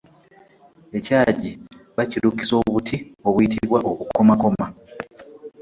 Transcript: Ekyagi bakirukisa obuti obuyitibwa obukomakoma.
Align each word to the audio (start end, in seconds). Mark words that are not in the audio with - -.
Ekyagi 0.97 1.51
bakirukisa 1.97 2.53
obuti 2.63 2.97
obuyitibwa 3.27 3.77
obukomakoma. 3.89 4.65